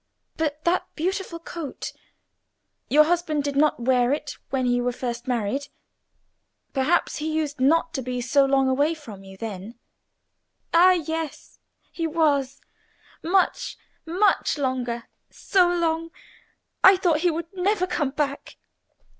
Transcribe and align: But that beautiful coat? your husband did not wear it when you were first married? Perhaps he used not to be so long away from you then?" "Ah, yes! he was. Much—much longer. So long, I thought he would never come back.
But 0.35 0.63
that 0.63 0.87
beautiful 0.95 1.37
coat? 1.37 1.93
your 2.89 3.03
husband 3.03 3.43
did 3.43 3.55
not 3.55 3.79
wear 3.79 4.11
it 4.11 4.35
when 4.49 4.65
you 4.65 4.83
were 4.83 4.91
first 4.91 5.27
married? 5.27 5.67
Perhaps 6.73 7.17
he 7.17 7.31
used 7.31 7.59
not 7.59 7.93
to 7.93 8.01
be 8.01 8.19
so 8.19 8.43
long 8.43 8.67
away 8.67 8.95
from 8.95 9.23
you 9.23 9.37
then?" 9.37 9.75
"Ah, 10.73 10.93
yes! 10.93 11.59
he 11.91 12.07
was. 12.07 12.59
Much—much 13.21 14.57
longer. 14.57 15.03
So 15.29 15.69
long, 15.69 16.09
I 16.83 16.95
thought 16.97 17.19
he 17.19 17.29
would 17.29 17.53
never 17.53 17.85
come 17.85 18.09
back. 18.09 18.57